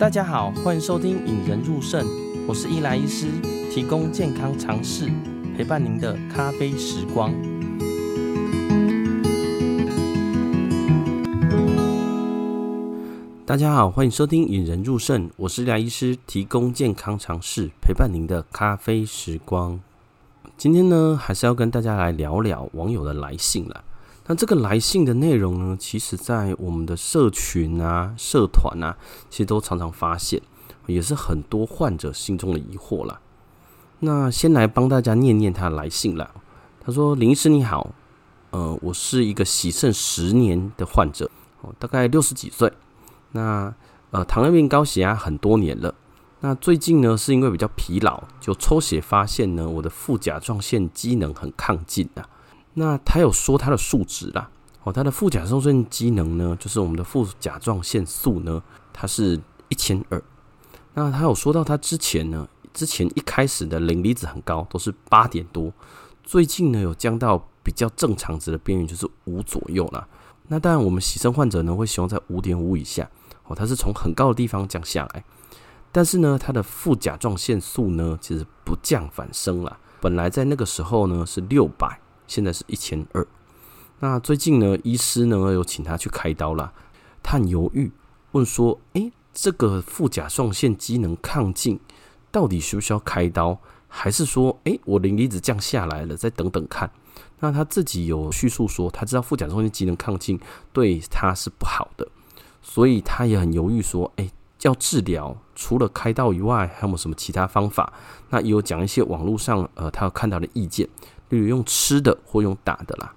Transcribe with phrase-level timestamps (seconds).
[0.00, 2.02] 大家好，欢迎收听《引人入胜》，
[2.48, 3.26] 我是伊莱医师，
[3.70, 5.10] 提供健康常识，
[5.54, 7.30] 陪伴您的咖啡时光。
[13.44, 19.78] 大家好，欢迎收听《引人入胜》，我是伊莱医师，提供健康常识，陪伴您的咖啡时光。
[20.56, 23.84] 今天呢，还是要跟大家来聊聊网友的来信了。
[24.30, 28.96] 那这个来信的内容呢，其实在我们的社群啊、社团啊，
[29.28, 30.40] 其实都常常发现，
[30.86, 33.20] 也是很多患者心中的疑惑啦。
[33.98, 36.30] 那先来帮大家念念他的来信啦。
[36.80, 37.90] 他说：“林医师你好，
[38.50, 41.28] 呃，我是一个洗肾十年的患者，
[41.80, 42.72] 大概六十几岁。
[43.32, 43.74] 那
[44.12, 45.92] 呃，糖尿病、高血压很多年了。
[46.38, 52.22] 那最近呢，是因为比较疲劳，就抽血发现呢，我的副甲状腺机能很亢进啊。”
[52.80, 54.48] 那他有说他的数值啦，
[54.84, 60.22] 哦，他的副甲状腺机能呢，就是我们的副甲状腺素呢，它是一千二。
[60.94, 65.70] 那他有说到他之前呢，之前一开始的磷离子很高，都是八点多，
[66.24, 70.08] 最近呢有降到比较正常值的边缘，就是五左右啦。
[70.48, 73.06] 那当然，我们洗肾患者呢会希望在五点五以下，
[73.46, 75.22] 哦，它是从很高的地方降下来，
[75.92, 82.00] 但是呢，它的副甲状腺素呢其实不降反升了，本来在那个时候呢是六百。
[82.30, 83.26] 现在是一千二，
[83.98, 86.72] 那最近呢，医师呢有请他去开刀了，
[87.24, 87.90] 他很犹豫，
[88.30, 91.80] 问说：“诶，这个副甲状腺机能亢进，
[92.30, 93.58] 到底需不需要开刀？
[93.88, 96.88] 还是说，诶，我磷离子降下来了，再等等看？”
[97.40, 100.38] 那他自己有叙述说，他知道副甲状腺机能亢进
[100.72, 102.06] 对他是不好的，
[102.62, 104.30] 所以他也很犹豫说：“诶，
[104.62, 107.92] 要治疗，除了开刀以外，还有没有什么其他方法？”
[108.30, 110.88] 那也有讲一些网络上呃，他有看到的意见。
[111.30, 113.14] 例如用吃的或用打的啦，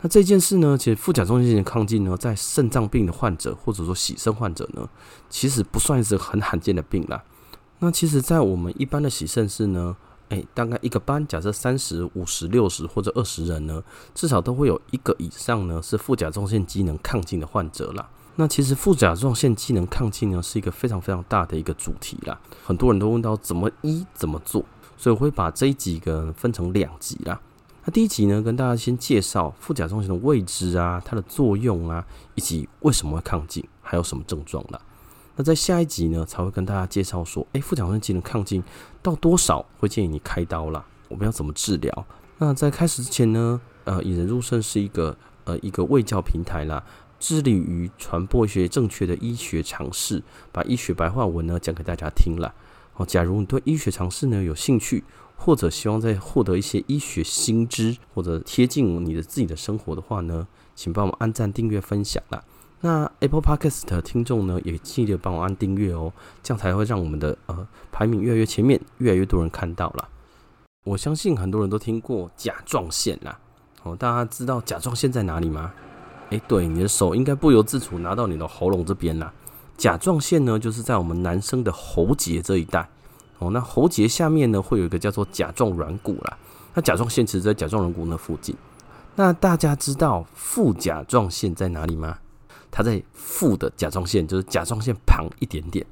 [0.00, 4.88] 那这件事呢，其实副甲状腺的亢进呢，在肾脏病的患者或者说洗肾患者呢，
[5.28, 7.24] 其实不算是很罕见的病啦。
[7.80, 9.96] 那其实，在我们一般的洗肾室呢，
[10.28, 13.82] 诶，大概一个班，假设三十五十六十或者二十人呢，
[14.14, 18.08] 至少都会有一个以上呢是副甲状腺机能亢进的患者啦。
[18.36, 22.38] 那其实副甲状腺机能亢进呢，是一个非常非常大的一个主题啦。
[22.64, 24.64] 很多人都问到怎么医怎么做。
[24.98, 27.40] 所以我会把这一几个分成两集啦。
[27.84, 32.04] 那第一集呢，跟大家先介绍副甲状腺的位置啊，它的作用啊，
[32.34, 34.80] 以及为什么会亢进，还有什么症状啦。
[35.36, 38.62] 那在下一集呢，才会跟大家介绍说，哎，副甲状腺机能亢进
[39.00, 40.84] 到多少会建议你开刀啦？
[41.08, 42.06] 我们要怎么治疗？
[42.38, 46.84] 那在开始之前呢，呃，引人入胜是一个呃一个卫教平台啦，
[47.18, 50.22] 致力于传播一些正确的医学常识，
[50.52, 52.52] 把医学白话文呢讲给大家听啦。
[52.98, 55.02] 哦，假如你对医学常识呢有兴趣，
[55.36, 62.42] 或者希望再获得一些医学新知，或者贴近你的自己的生活的话呢，请帮我按赞、订阅、分享啦。
[62.80, 70.08] 那 Apple Podcast 的听众呢，也记得帮我按订阅哦，这样才会让我们的呃排名越来越前面，越来越多人看到了。
[70.84, 73.38] 我相信很多人都听过甲状腺啦，
[73.84, 75.72] 哦，大家知道甲状腺在哪里吗？
[76.30, 79.32] 诶，对，你的手应该不由自主拿到你的喉咙这边啦。
[79.78, 82.86] 甲状腺呢，就是在我们男生的喉结这一带
[83.38, 83.50] 哦。
[83.52, 86.36] 那喉结下面呢，会有一个叫做甲状软骨啦。
[86.74, 88.54] 那甲状腺其实在甲状软骨那附近。
[89.14, 92.18] 那大家知道副甲状腺在哪里吗？
[92.70, 95.86] 它在副的甲状腺，就是甲状腺旁一点点。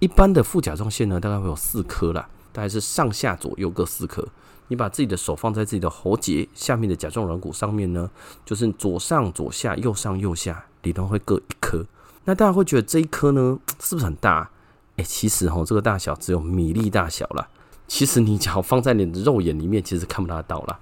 [0.00, 4.26] 一般的副甲状腺呢，大概会有四颗啦，大概是上下左右各四颗。
[4.68, 8.10] 你把自己的手放在自己的喉结下面的甲状软骨上面呢，
[8.44, 11.84] 就是左上左下，右上右下，里头会各一颗。
[12.24, 14.50] 那大家会觉得这一颗呢，是不是很大？
[14.96, 17.48] 哎，其实哈，这个大小只有米粒大小啦。
[17.88, 20.78] 其实你只要放在你的肉眼里面，其实看不大到啦。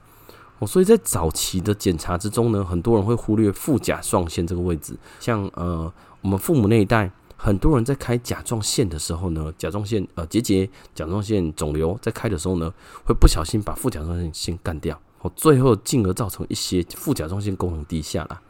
[0.58, 4.94] 哦，所以在早期的检查之中呢，很多人会忽略副甲状腺这个位置。
[5.20, 5.90] 像呃，
[6.20, 12.70] 我们父母那一代，很多人在开甲状腺的时候呢，甲状腺呃结节、甲状腺肿瘤在开的时候呢，
[13.06, 18.40] 会不小心把副甲状腺先干掉，哦，最后进而造成一些副甲状腺功能低下啦。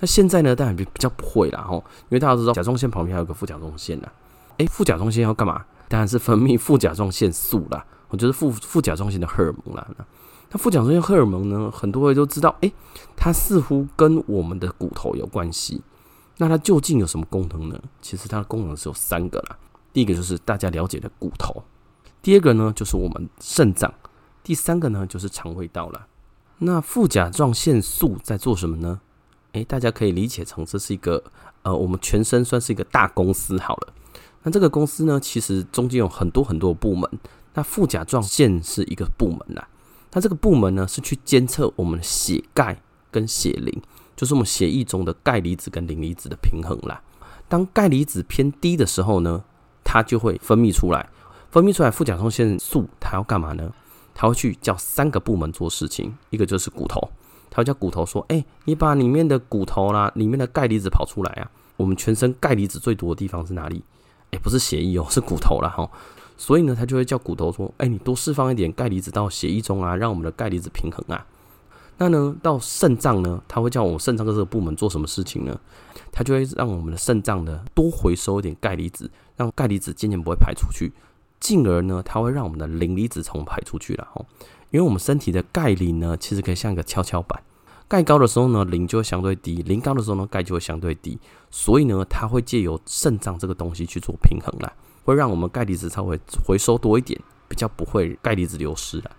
[0.00, 4.12] 那现在呢，当然比比较不会啦，吼，因为大家都知道甲状腺旁边还有个副甲状腺啦。
[4.58, 5.64] 诶、欸，副甲状腺要干嘛？
[5.88, 9.86] 当然是分泌副甲状腺素啦，我觉得副副甲状腺的荷尔蒙啦。
[10.50, 12.74] 那副甲状腺荷尔蒙呢，很多人都知道，诶、欸，
[13.16, 15.82] 它似乎跟我们的骨头有关系。
[16.36, 17.80] 那它究竟有什么功能呢？
[18.00, 19.58] 其实它的功能是有三个啦。
[19.92, 21.64] 第一个就是大家了解的骨头，
[22.22, 23.92] 第二个呢就是我们肾脏，
[24.44, 26.06] 第三个呢就是肠胃道了。
[26.58, 29.00] 那副甲状腺素在做什么呢？
[29.52, 31.22] 诶，大家可以理解成这是一个
[31.62, 33.92] 呃，我们全身算是一个大公司好了。
[34.42, 37.10] 那这个公司呢，其实中间有很多很多部门。
[37.54, 39.68] 那副甲状腺是一个部门啦。
[40.12, 42.80] 那这个部门呢，是去监测我们血钙
[43.10, 43.82] 跟血磷，
[44.14, 47.02] 就是我们血液中的钙离子跟磷离子的平衡啦。
[47.48, 49.42] 当钙离子偏低的时候呢，
[49.82, 51.08] 它就会分泌出来。
[51.50, 53.72] 分泌出来副甲状腺素，它要干嘛呢？
[54.14, 57.10] 它会去叫三个部门做事情，一个就是骨头，
[57.50, 63.82] 它会叫骨头说：“哎，你把里面的骨头啦，里面的钙离子跑出来啊。”我们全身钙离子最多的地方是哪里？
[64.32, 65.68] 哎，不是血液哦， 是骨头啦。
[65.68, 65.88] 哈。
[66.36, 71.26] 所以呢，它就会叫骨头说：“哎，你多释放一点钙离子到血液中啊，让我们的钙离子平衡啊。”
[72.00, 75.58] 那呢，到肾脏呢，它会叫我们肾脏这个部门做什么事情呢？
[76.12, 80.92] 它就会让我们的肾脏呢多回收一点钙离子，让钙离子渐渐不会排出去。
[81.40, 84.24] 进而呢，它会让我们的磷离子从排出去了哦。
[84.70, 87.42] 因为我们身体的钙磷呢，其实可以像一个跷跷板，
[87.88, 91.18] 钙高的时候呢，磷就会相对低；磷高的时候呢，钙就会相对低。
[91.50, 94.72] 所以呢，它会借由肾脏这个东西去做平衡啦，
[95.04, 97.18] 会让我们钙离子稍微回收多一点，
[97.48, 99.10] 比较不会钙离子流失了。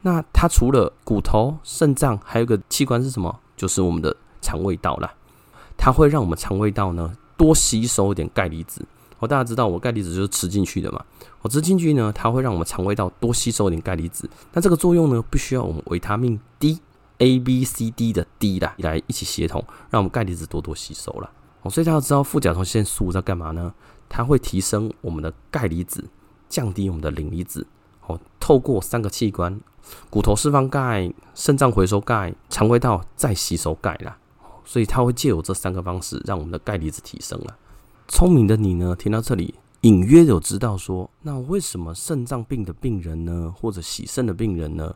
[0.00, 3.40] 那它除了骨头、肾脏，还有一个器官是什么？
[3.56, 5.12] 就是我们的肠胃道啦。
[5.76, 8.86] 它会让我们肠胃道呢多吸收一点钙离子。
[9.26, 11.04] 大家知道我钙离子就是吃进去的嘛。
[11.42, 14.28] 我吃进去呢，它会让我们肠胃道多吸收一点钙离子。
[14.52, 16.80] 那这个作用呢，不需要我们维他命 D、
[17.18, 21.30] A、B、C、D 的 D 啦来一起协同，让我们钙离子多多吸收了。
[21.62, 23.72] 哦，所以大家知道副甲状腺素在干嘛呢？
[24.08, 26.04] 它会提升我们的钙离子，
[26.48, 27.66] 降低我们的磷离子。
[28.06, 29.60] 哦，透过三个器官：
[30.10, 34.16] 骨头释放钙、肾脏回收钙、肠胃道再吸收钙啦。
[34.64, 37.56] 所以它会借由这三个方式，让我们的钙离子提升了。
[38.06, 44.94] 聪明的你呢，听到这里，隐约有知道说，那为什么肾脏病的病人呢，或者洗肾的病人呢，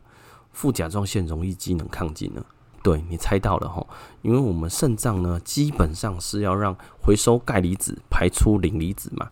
[0.53, 2.45] 副甲状腺容易机能亢进呢？
[2.83, 3.85] 对，你猜到了哈，
[4.23, 9.29] 因为我们肾脏呢，基本上是要让回收钙离子，排出磷离子嘛。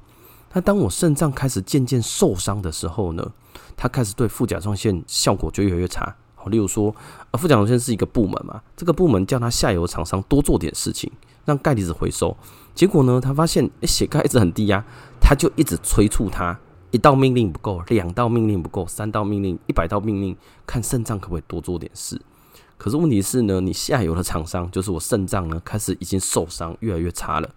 [0.52, 3.30] 那当我肾脏开始渐渐受伤的时候呢，
[3.76, 6.16] 它开始对副甲状腺效果就越来越差。
[6.48, 6.94] 例如说，
[7.30, 11.10] 呃，副甲状腺是一个部门嘛，这个部门叫他下游厂商多做点事情，
[11.44, 12.36] 让钙离子回收。
[12.74, 14.84] 结果呢，他发现诶，血钙一直很低呀，
[15.20, 16.58] 他就一直催促他，
[16.90, 22.20] 一道命令不够，两道命令不够，三道命令，一百道命令，看肾脏可不可以多做点事。
[22.78, 27.48] 可是问题是呢，你下游的厂商就是我肾脏呢，开始已经受伤，越来越差了。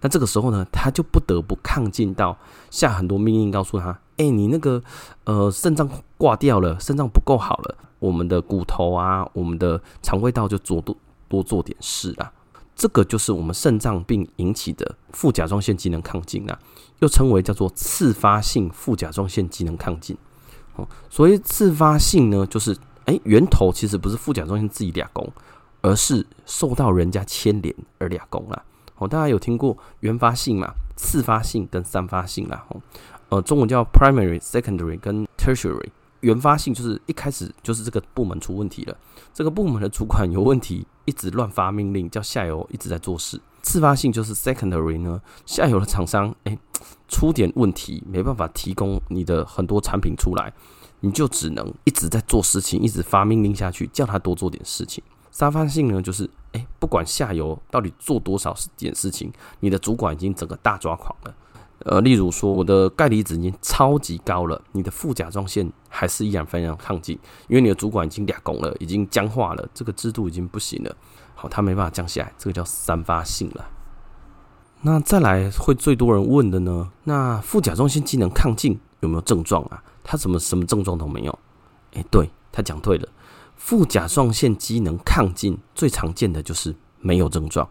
[0.00, 2.36] 那这个时候呢，他就不得不抗进到
[2.70, 4.82] 下很多命令，告诉他，哎，你那个
[5.24, 10.94] 呃肾脏挂掉了，肾脏不够好了，我们的骨头啊，我们的肠胃道就做多
[11.28, 12.30] 多做点事啊。
[12.76, 16.56] 这个就是我们肾脏病引起的副甲状腺机能亢进啊，
[17.00, 20.16] 又称为叫做次发性副甲状腺机能亢进。
[20.76, 22.76] 哦，所谓次发性呢，就是
[23.06, 25.28] 哎，源头其实不是副甲状腺自己俩攻，
[25.80, 28.62] 而是受到人家牵连而俩攻了。
[28.98, 30.72] 哦，大家有听过原发性嘛？
[30.96, 32.64] 次发性跟三发性啦。
[32.68, 32.80] 哦，
[33.28, 35.90] 呃，中文叫 primary、secondary 跟 tertiary。
[36.20, 38.96] 原发性就是一开始就是这个部门出问题了，
[39.32, 43.40] 这个部门的主管有问题，一直乱发命令，叫下游一直在做事。
[43.62, 46.58] 次发性就是 secondary 呢，下游的厂商诶
[47.06, 50.52] 出点问题，没办法提供你的很多产品出来，
[51.00, 55.04] 你就只能一直在做事情，一直发命令下去，叫他多做点事情。
[55.30, 61.34] 三发性呢，就是诶不管下游到底做多少件事情，你的主管已经整个大抓狂了。
[61.84, 70.96] 呃，例如说，我的钙离子已经超级高了，你的副甲状腺还是依然非常亢进，因为你的主管已经俩拱了，已经僵化了，这个制度已经不行了。
[71.34, 73.64] 好，它没办法降下来，这个叫三发性了。
[74.82, 76.90] 那再来会最多人问的呢？
[77.04, 79.82] 那副甲状腺机能亢进有没有症状啊？
[80.02, 81.38] 它什么什么症状都没有？
[81.92, 83.08] 诶，对，他讲对了，
[83.56, 87.68] 副甲状腺机能亢进最常见的就是没有症状。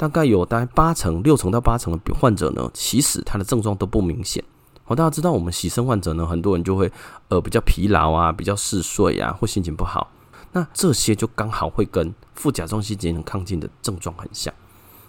[0.00, 4.42] 大概有大概八成、六成到八成的患者呢，其实他的症状都不明显。
[4.82, 6.90] 好，大家知道我们洗肾患者呢，很多人就会
[7.28, 10.10] 呃比较疲劳啊，比较嗜睡啊，或心情不好。
[10.52, 14.54] 那这些就刚好会跟副甲状腺机能亢进的症状很像。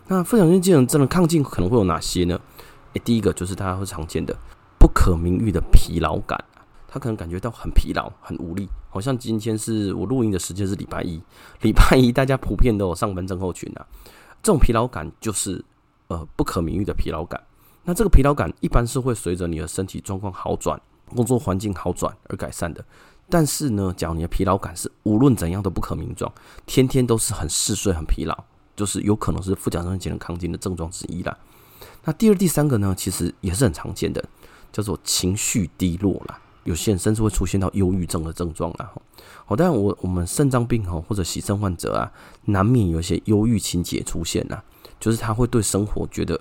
[0.07, 2.37] 那副甲状腺机能真的亢进可能会有哪些呢？
[2.91, 4.35] 诶，第一个就是大家会常见的
[4.77, 6.37] 不可名喻的疲劳感，
[6.85, 8.67] 他可能感觉到很疲劳、很无力。
[8.89, 11.21] 好像今天是我录音的时间是礼拜一，
[11.61, 13.87] 礼拜一大家普遍都有上班症候群啊。
[14.43, 15.63] 这种疲劳感就是
[16.07, 17.41] 呃不可名喻的疲劳感。
[17.83, 20.79] 那这个疲劳感一般是会随着你的身体状况好转、
[21.15, 22.83] 工作环境好转而改善的。
[23.29, 26.29] 但是呢，假如你的疲劳感是无论怎样都不可名状，
[26.65, 28.43] 天天都是很嗜睡、很疲劳，
[28.75, 31.37] 就是有可能是副甲状腺机能亢进的症状之一啦。
[32.03, 34.21] 那第二、第三个呢，其实也是很常见的，
[34.73, 36.40] 叫做情绪低落啦。
[36.63, 38.91] 有些甚至会出现到忧郁症的症状啊。
[39.45, 42.11] 好，当然我我们肾脏病哈或者洗肾患者啊，
[42.45, 44.61] 难免有一些忧郁情节出现呐，
[44.99, 46.39] 就是他会对生活觉得，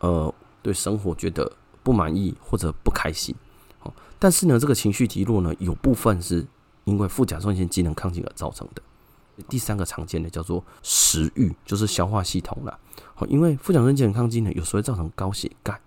[0.00, 0.32] 呃，
[0.62, 1.50] 对生活觉得
[1.82, 3.34] 不满意或者不开心。
[3.82, 6.46] 哦，但是呢，这个情绪低落呢，有部分是
[6.84, 8.82] 因为副甲状腺机能亢进而造成的。
[9.48, 12.78] 第三个常见的叫做食欲，就是消化系统了。
[13.14, 15.78] 好，因为副甲状腺机能亢进呢，有时候会造成高血钙。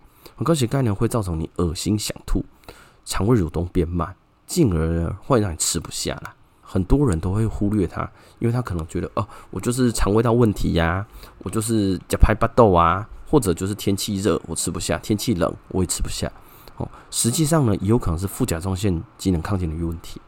[0.43, 2.45] 高血钙呢会造成你恶心想吐，
[3.09, 6.35] 肠胃蠕动变慢，进而会让你吃不下了。
[6.61, 11.03] 很多人都会忽略它，因为他可能觉得哦，我就是肠胃道问题呀、
[11.39, 16.31] 我就是吃歹巴豆啊，或者就是天气热我吃不下，天气冷我也吃不下。
[16.77, 20.21] 哦，实际上呢，也有可能是副甲状腺机能亢进的一个问题。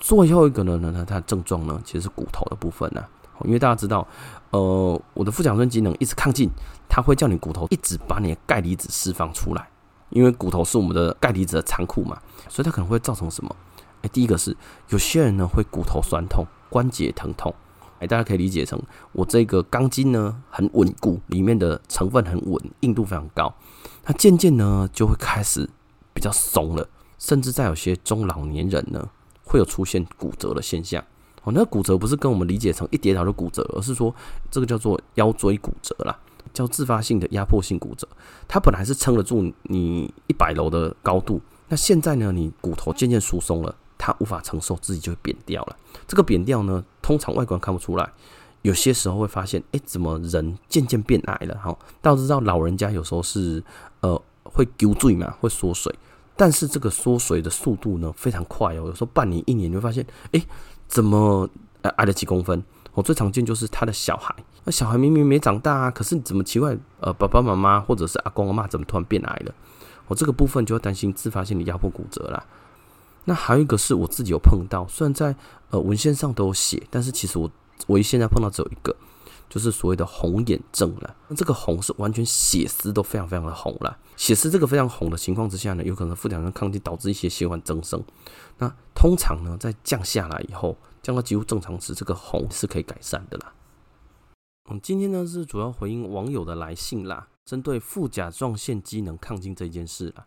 [0.00, 3.04] 最后一个呢，呢，它的症状呢，其实是骨头的部分呢、
[3.44, 4.04] 因为大家知道，
[4.50, 6.50] 呃，我的副甲状腺机能一直亢进，
[6.88, 9.68] 它会叫你骨头一直把你的钙离子释放出来，
[10.14, 12.16] 因为骨头是我们的钙离子的仓库嘛，
[12.48, 13.54] 所以它可能会造成什么？
[14.02, 14.56] 欸、第一个是
[14.90, 17.52] 有些人呢会骨头酸痛、关节疼痛，
[17.98, 18.80] 哎、大家可以理解成
[19.12, 23.52] 我这个钢筋呢很稳固，里面的成分很稳，硬度非常高，
[24.02, 25.68] 它渐渐呢就会开始
[26.12, 29.08] 比较松了，甚至在有些中老年人呢
[29.42, 31.02] 会有出现骨折的现象。
[31.42, 34.14] 哦，那骨折不是跟我们理解成一跌倒就骨折，而是说
[34.50, 36.16] 这个叫做腰椎骨折啦，
[36.52, 38.06] 叫自发性的压迫性骨折。
[38.46, 43.74] 它本来是撑得住你一百楼的高度，那现在呢你骨头渐渐疏松了。
[43.96, 45.76] 它无法承受，自己就会扁掉了。
[46.06, 48.12] 这个扁掉呢，通常外观看不出来，
[48.60, 51.54] 有些时候会发现，哎，怎么人渐渐变矮了？
[51.54, 53.64] 哈，大家知道老人家有时候是
[54.00, 55.94] 呃会丢坠嘛，会缩水，
[56.36, 60.42] 但是这个缩水的速度呢非常快哦，有时候半年一年你会发现，哎，
[60.86, 61.48] 怎么
[61.82, 62.62] 矮了几公分？
[62.92, 66.76] 我最常见就是他的小孩，那小孩明明没长大啊，可是你怎么奇怪？
[67.00, 69.54] 呃，爸爸妈妈或者是阿公阿妈怎么突然变矮了？
[70.06, 72.44] 我这个部分就会担心自发性的压迫骨折了。
[73.24, 75.34] 那还有一个是我自己有碰到，虽然在
[75.70, 77.50] 呃文献上都有写，但是其实我
[77.86, 78.94] 唯一现在碰到只有一个，
[79.48, 81.14] 就是所谓的红眼症了。
[81.28, 88.02] 那这个红是完全血丝都非常非常的红了，血丝这个非常红的情况之下呢，有可能副甲状腺亢进导致一些血管增生。
[88.58, 93.52] 那通常呢，在降下来以后，降到几乎正常值，这个红是可以改善的啦。
[94.70, 100.24] 嗯，今天呢是主要回应网友的来信啦，针对副甲状腺机能亢进这件事啦。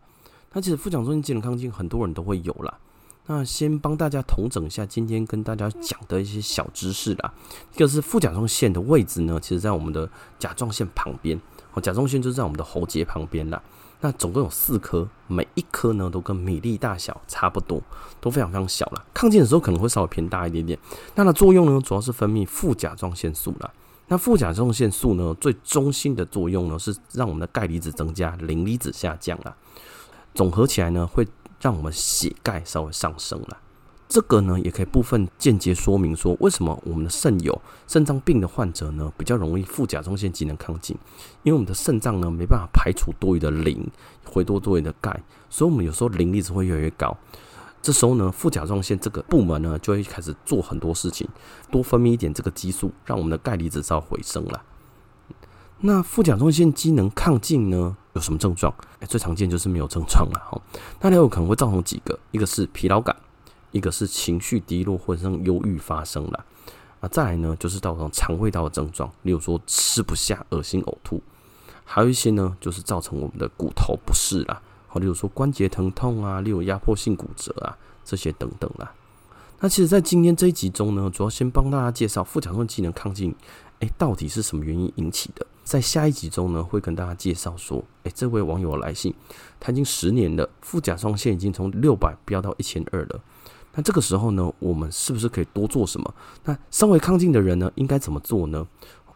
[0.52, 2.78] 那其实副甲状腺机能亢进很多人都会有啦。
[3.26, 7.34] 那先帮大家统整一下今天跟大家讲的一些小知识啦。
[7.74, 11.38] 一个是副甲状腺的位置呢，其实在我们的甲状腺旁边。
[11.74, 13.60] 哦，甲状腺就在我们的喉结旁边啦。
[14.00, 17.82] 那总共有四颗，每一颗呢都跟米粒大小差不多，
[18.20, 19.04] 都非常非常小啦。
[19.12, 20.78] 亢进的时候可能会稍微偏大一点点。
[21.16, 23.68] 那它作用呢，主要是分泌副甲状腺素啦。
[24.08, 29.56] 那副甲状腺素呢，最中心的作用呢，是让我们的钙离子增加，磷离子下降啊。
[30.34, 31.26] 总合起来呢，会。
[31.60, 33.58] 让我们血钙稍微上升了，
[34.08, 40.96] 这个呢也可以部分间接说明说，为什么我们的肾友、肾脏病的患者呢比较容易副甲状腺机能亢进，
[41.42, 43.90] 因为我们的肾脏呢没办法排除多余的磷，
[44.24, 47.16] 回多多余的钙，所以我们有时候磷离子会越来越高。
[47.80, 51.28] 这时候呢，副甲状腺这个部门呢就会开始做很多事情，
[51.70, 54.62] 多分泌一点这个激素，让我们的钙离子稍回升了。
[55.80, 58.74] 那副甲状腺机能亢进呢，有什么症状？
[58.98, 60.60] 哎，最常见就是没有症状了哈。
[61.00, 63.14] 那它有可能会造成几个，一个是疲劳感，
[63.70, 66.44] 一个是情绪低落或者忧郁发生了。
[67.00, 71.22] 啊，再来呢就是造成肠胃道的症状，例如说吃不下、恶心、呕吐。
[71.84, 74.60] 还有一些呢就是造成我们的骨头不适啦，
[74.98, 78.92] 例如说关节疼痛啊，例如压迫性骨折啊这些等等啦。
[79.60, 83.34] 那其实，在今天这一集中呢，主要先帮大家介绍副甲状腺机能亢进，
[83.80, 85.44] 哎，到底是什么原因引起的？
[85.64, 89.12] 在下一集中呢，会跟大家介绍说，哎，这位网友来信，
[89.58, 93.20] 他已经十年了，副甲状腺已经从六百飙到一千二了。
[93.74, 96.14] 那这个时候呢，我们是不是可以多做什么？
[96.44, 98.66] 那稍微亢进的人呢，应该怎么做呢？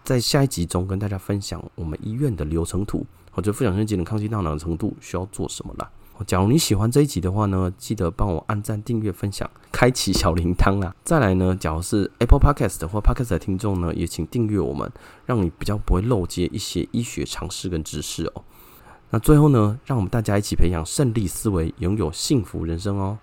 [0.03, 5.91] 在下一集中跟大家分享我们医院的流程图，或者副甲状腺机能抗击大脑的程度需要做什么啦。
[6.25, 10.95] 假如你喜欢这一集的话呢，记得帮我按赞、订阅、分享、开启小铃铛啊！
[11.03, 14.89] 再来呢，假如是 Apple Podcast 或 Podcast 的听众呢，也请订阅我们，
[15.27, 18.45] 让你比较不会漏接一些医学常识跟知识哦。
[19.11, 23.19] 那最后呢，让我们大家一起培养胜利思维，拥有幸福人生哦。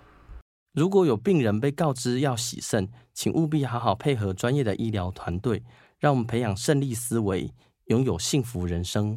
[0.74, 5.62] 如果有病人被告知要洗肾，请务必好好配合专业的医疗团队，
[5.98, 7.50] 让我们培养胜利思维，
[7.86, 9.16] 拥有幸福人生。